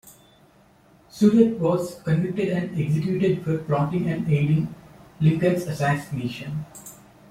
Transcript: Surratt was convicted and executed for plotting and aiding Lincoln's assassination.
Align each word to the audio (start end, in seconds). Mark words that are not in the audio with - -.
Surratt 1.11 1.59
was 1.59 2.01
convicted 2.03 2.49
and 2.49 2.71
executed 2.71 3.43
for 3.43 3.59
plotting 3.59 4.09
and 4.09 4.27
aiding 4.31 4.73
Lincoln's 5.19 5.67
assassination. 5.67 6.65